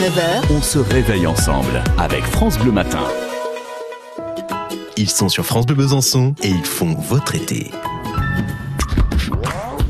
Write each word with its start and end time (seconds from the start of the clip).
9h, 0.00 0.56
On 0.56 0.62
se 0.62 0.78
réveille 0.78 1.26
ensemble 1.26 1.84
avec 1.98 2.24
France 2.24 2.58
Bleu 2.58 2.72
Matin. 2.72 3.04
Ils 4.96 5.10
sont 5.10 5.28
sur 5.28 5.44
France 5.44 5.66
Bleu 5.66 5.76
Besançon 5.76 6.34
et 6.42 6.48
ils 6.48 6.64
font 6.64 6.94
votre 6.94 7.34
été. 7.34 7.70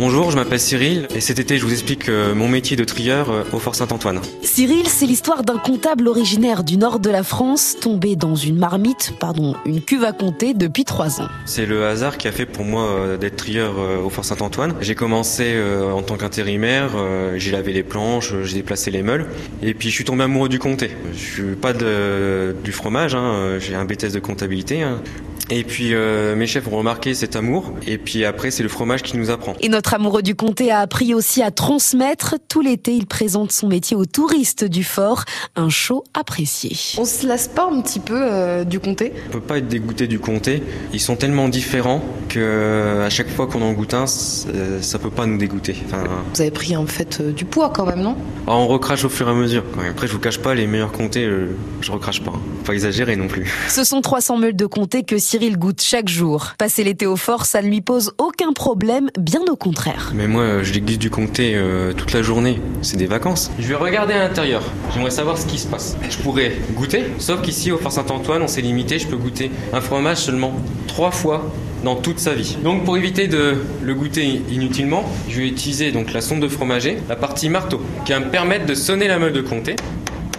Bonjour, 0.00 0.30
je 0.30 0.36
m'appelle 0.36 0.58
Cyril 0.58 1.08
et 1.14 1.20
cet 1.20 1.38
été 1.40 1.58
je 1.58 1.66
vous 1.66 1.72
explique 1.72 2.08
euh, 2.08 2.34
mon 2.34 2.48
métier 2.48 2.74
de 2.74 2.84
trieur 2.84 3.28
euh, 3.30 3.42
au 3.52 3.58
Fort 3.58 3.74
Saint-Antoine. 3.74 4.18
Cyril, 4.40 4.88
c'est 4.88 5.04
l'histoire 5.04 5.42
d'un 5.42 5.58
comptable 5.58 6.08
originaire 6.08 6.64
du 6.64 6.78
nord 6.78 7.00
de 7.00 7.10
la 7.10 7.22
France 7.22 7.76
tombé 7.78 8.16
dans 8.16 8.34
une 8.34 8.56
marmite, 8.56 9.12
pardon, 9.20 9.54
une 9.66 9.82
cuve 9.82 10.04
à 10.04 10.12
compter 10.12 10.54
depuis 10.54 10.86
trois 10.86 11.20
ans. 11.20 11.28
C'est 11.44 11.66
le 11.66 11.84
hasard 11.84 12.16
qui 12.16 12.28
a 12.28 12.32
fait 12.32 12.46
pour 12.46 12.64
moi 12.64 12.84
euh, 12.88 13.18
d'être 13.18 13.36
trieur 13.36 13.74
au 14.02 14.08
Fort 14.08 14.24
Saint-Antoine. 14.24 14.74
J'ai 14.80 14.94
commencé 14.94 15.54
en 15.94 16.00
tant 16.00 16.16
qu'intérimaire, 16.16 16.92
j'ai 17.36 17.50
lavé 17.50 17.74
les 17.74 17.82
planches, 17.82 18.32
j'ai 18.44 18.54
déplacé 18.54 18.90
les 18.90 19.02
meules 19.02 19.26
et 19.62 19.74
puis 19.74 19.90
je 19.90 19.94
suis 19.94 20.04
tombé 20.04 20.24
amoureux 20.24 20.48
du 20.48 20.58
comté. 20.58 20.92
Je 21.12 21.18
suis 21.18 21.56
pas 21.56 21.74
de, 21.74 22.56
du 22.64 22.72
fromage, 22.72 23.14
hein, 23.14 23.58
j'ai 23.58 23.74
un 23.74 23.84
BTS 23.84 24.12
de 24.14 24.18
comptabilité. 24.20 24.82
hein. 24.82 25.02
Et 25.50 25.64
puis 25.64 25.94
euh, 25.94 26.36
mes 26.36 26.46
chefs 26.46 26.66
ont 26.68 26.76
remarqué 26.76 27.12
cet 27.14 27.34
amour 27.34 27.72
et 27.86 27.98
puis 27.98 28.24
après 28.24 28.50
c'est 28.50 28.62
le 28.62 28.68
fromage 28.68 29.02
qui 29.02 29.16
nous 29.16 29.30
apprend. 29.30 29.54
Et 29.60 29.68
notre 29.68 29.94
amoureux 29.94 30.22
du 30.22 30.34
comté 30.36 30.70
a 30.70 30.78
appris 30.80 31.12
aussi 31.14 31.42
à 31.42 31.50
transmettre. 31.50 32.36
Tout 32.48 32.60
l'été, 32.60 32.92
il 32.94 33.06
présente 33.06 33.50
son 33.52 33.66
métier 33.68 33.96
aux 33.96 34.04
touristes 34.06 34.64
du 34.64 34.84
fort, 34.84 35.24
un 35.56 35.68
show 35.68 36.04
apprécié. 36.14 36.76
On 36.98 37.04
se 37.04 37.26
lasse 37.26 37.48
pas 37.48 37.68
un 37.70 37.80
petit 37.80 37.98
peu 38.00 38.14
euh, 38.16 38.64
du 38.64 38.78
comté? 38.80 39.12
On 39.28 39.32
peut 39.32 39.40
pas 39.40 39.58
être 39.58 39.68
dégoûté 39.68 40.06
du 40.06 40.18
comté. 40.20 40.62
Ils 40.92 41.00
sont 41.00 41.16
tellement 41.16 41.48
différents 41.48 42.02
que 42.28 42.38
euh, 42.40 43.06
à 43.06 43.10
chaque 43.10 43.28
fois 43.28 43.46
qu'on 43.48 43.62
en 43.62 43.72
goûte 43.72 43.94
un, 43.94 44.06
ça 44.06 44.98
peut 45.00 45.10
pas 45.10 45.26
nous 45.26 45.38
dégoûter. 45.38 45.74
Enfin, 45.86 46.04
Vous 46.34 46.40
avez 46.40 46.50
pris 46.52 46.76
en 46.76 46.86
fait 46.86 47.18
euh, 47.20 47.32
du 47.32 47.44
poids 47.44 47.70
quand 47.70 47.86
même, 47.86 48.00
non? 48.02 48.16
Ah, 48.46 48.54
on 48.56 48.66
recrache 48.68 49.04
au 49.04 49.08
fur 49.08 49.26
et 49.28 49.32
à 49.32 49.34
mesure. 49.34 49.64
quand 49.74 49.82
même. 49.82 49.90
Après, 49.90 50.06
je 50.06 50.12
vous 50.12 50.18
cache 50.20 50.38
pas, 50.38 50.54
les 50.54 50.66
meilleurs 50.68 50.92
comtés, 50.92 51.24
euh, 51.24 51.48
je 51.80 51.90
recrache 51.90 52.20
pas. 52.22 52.30
hein. 52.34 52.40
Faut 52.58 52.66
pas 52.66 52.72
exagérer 52.74 53.16
non 53.16 53.26
plus. 53.26 53.50
Ce 53.68 53.82
sont 53.84 54.00
300 54.00 54.38
meules 54.38 54.56
de 54.56 54.66
comté 54.66 55.02
que 55.02 55.18
Cyril 55.18 55.39
goûte 55.48 55.80
chaque 55.82 56.08
jour. 56.08 56.52
Passer 56.58 56.84
l'été 56.84 57.06
au 57.06 57.16
fort, 57.16 57.46
ça 57.46 57.62
ne 57.62 57.68
lui 57.68 57.80
pose 57.80 58.12
aucun 58.18 58.52
problème, 58.52 59.10
bien 59.18 59.40
au 59.50 59.56
contraire. 59.56 60.12
Mais 60.14 60.28
moi, 60.28 60.42
euh, 60.42 60.62
je 60.62 60.72
déguste 60.72 61.00
du 61.00 61.10
comté 61.10 61.54
euh, 61.54 61.92
toute 61.92 62.12
la 62.12 62.22
journée. 62.22 62.60
C'est 62.82 62.96
des 62.96 63.06
vacances. 63.06 63.50
Je 63.58 63.66
vais 63.66 63.74
regarder 63.74 64.14
à 64.14 64.18
l'intérieur. 64.18 64.62
J'aimerais 64.92 65.10
savoir 65.10 65.38
ce 65.38 65.46
qui 65.46 65.58
se 65.58 65.66
passe. 65.66 65.96
Je 66.08 66.18
pourrais 66.18 66.56
goûter, 66.74 67.04
sauf 67.18 67.40
qu'ici 67.40 67.72
au 67.72 67.78
Fort 67.78 67.92
Saint-Antoine, 67.92 68.42
on 68.42 68.48
s'est 68.48 68.60
limité. 68.60 68.98
Je 68.98 69.06
peux 69.06 69.16
goûter 69.16 69.50
un 69.72 69.80
fromage 69.80 70.18
seulement 70.18 70.52
trois 70.86 71.10
fois 71.10 71.50
dans 71.82 71.96
toute 71.96 72.18
sa 72.18 72.34
vie. 72.34 72.58
Donc 72.62 72.84
pour 72.84 72.96
éviter 72.96 73.26
de 73.26 73.56
le 73.82 73.94
goûter 73.94 74.42
inutilement, 74.50 75.04
je 75.28 75.40
vais 75.40 75.48
utiliser 75.48 75.92
donc 75.92 76.12
la 76.12 76.20
sonde 76.20 76.40
de 76.40 76.48
fromager, 76.48 76.98
la 77.08 77.16
partie 77.16 77.48
marteau, 77.48 77.80
qui 78.04 78.12
va 78.12 78.20
me 78.20 78.30
permettre 78.30 78.66
de 78.66 78.74
sonner 78.74 79.08
la 79.08 79.18
meule 79.18 79.32
de 79.32 79.40
comté. 79.40 79.76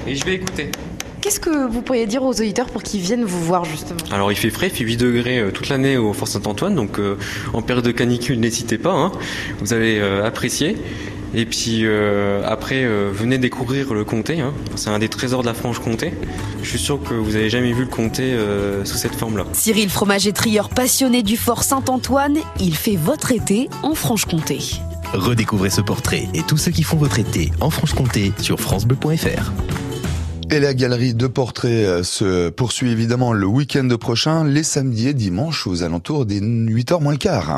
Et 0.07 0.15
je 0.15 0.25
vais 0.25 0.33
écouter. 0.33 0.71
Qu'est-ce 1.21 1.39
que 1.39 1.67
vous 1.67 1.81
pourriez 1.81 2.07
dire 2.07 2.23
aux 2.23 2.31
auditeurs 2.31 2.67
pour 2.67 2.81
qu'ils 2.83 3.01
viennent 3.01 3.23
vous 3.23 3.43
voir 3.43 3.63
justement? 3.65 3.99
Alors 4.11 4.31
il 4.31 4.35
fait 4.35 4.49
frais, 4.49 4.67
il 4.67 4.75
fait 4.75 4.83
8 4.83 4.97
degrés 4.97 5.39
euh, 5.39 5.51
toute 5.51 5.69
l'année 5.69 5.97
au 5.97 6.13
Fort 6.13 6.27
Saint-Antoine, 6.27 6.75
donc 6.75 6.99
euh, 6.99 7.15
en 7.53 7.61
période 7.61 7.85
de 7.85 7.91
canicule, 7.91 8.39
n'hésitez 8.39 8.77
pas, 8.77 8.93
hein. 8.93 9.11
vous 9.59 9.73
allez 9.73 9.99
euh, 9.99 10.25
apprécier. 10.25 10.77
Et 11.33 11.45
puis 11.45 11.81
euh, 11.83 12.43
après, 12.45 12.83
euh, 12.83 13.09
venez 13.13 13.37
découvrir 13.37 13.93
le 13.93 14.03
comté, 14.03 14.41
hein. 14.41 14.53
c'est 14.75 14.89
un 14.89 14.99
des 14.99 15.07
trésors 15.07 15.41
de 15.41 15.47
la 15.47 15.53
Franche-Comté. 15.53 16.13
Je 16.61 16.69
suis 16.69 16.79
sûr 16.79 17.01
que 17.01 17.13
vous 17.13 17.35
avez 17.35 17.49
jamais 17.49 17.71
vu 17.71 17.83
le 17.83 17.89
comté 17.89 18.33
euh, 18.33 18.83
sous 18.83 18.97
cette 18.97 19.15
forme-là. 19.15 19.45
Cyril 19.53 19.89
Fromager 19.89 20.33
trieur 20.33 20.69
passionné 20.69 21.23
du 21.23 21.37
fort 21.37 21.63
Saint-Antoine, 21.63 22.37
il 22.59 22.75
fait 22.75 22.97
votre 22.97 23.31
été 23.31 23.69
en 23.83 23.95
Franche-Comté. 23.95 24.59
Redécouvrez 25.13 25.69
ce 25.69 25.81
portrait 25.81 26.27
et 26.33 26.41
tous 26.43 26.57
ceux 26.57 26.71
qui 26.71 26.83
font 26.83 26.97
votre 26.97 27.19
été 27.19 27.51
en 27.61 27.69
Franche-Comté 27.69 28.33
sur 28.39 28.59
francebleu.fr. 28.59 29.51
Et 30.53 30.59
la 30.59 30.73
galerie 30.73 31.13
de 31.13 31.27
portraits 31.27 31.71
euh, 31.71 32.03
se 32.03 32.49
poursuit 32.49 32.91
évidemment 32.91 33.31
le 33.31 33.45
week-end 33.45 33.87
prochain, 33.97 34.43
les 34.43 34.63
samedis 34.63 35.07
et 35.07 35.13
dimanches 35.13 35.65
aux 35.65 35.81
alentours 35.81 36.25
des 36.25 36.41
8h 36.41 37.01
moins 37.01 37.13
le 37.13 37.17
quart. 37.17 37.49